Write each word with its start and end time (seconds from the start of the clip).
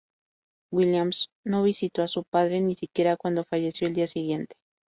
Williams 0.73 1.29
no 1.45 1.61
visitó 1.61 2.01
a 2.01 2.07
su 2.07 2.23
padre, 2.23 2.59
ni 2.59 2.73
siquiera 2.73 3.17
cuando 3.17 3.43
falleció 3.43 3.85
al 3.85 3.93
día 3.93 4.07
siguiente. 4.07 4.55